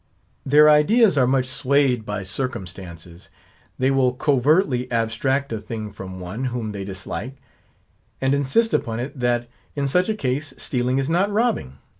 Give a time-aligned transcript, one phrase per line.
[0.43, 3.29] Their ideas are much swayed by circumstances.
[3.77, 7.35] They will covertly abstract a thing from one, whom they dislike;
[8.19, 11.77] and insist upon it, that, in such a case, stealing is not robbing.